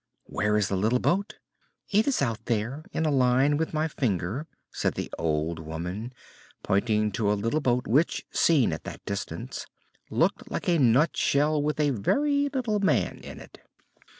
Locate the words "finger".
3.87-4.47